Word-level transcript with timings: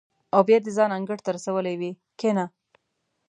او 0.33 0.41
بیا 0.47 0.57
دې 0.63 0.71
ځان 0.77 0.89
انګړ 0.97 1.17
ته 1.25 1.29
رسولی 1.35 1.75
وي 1.79 1.91
کېنه. 2.19 2.45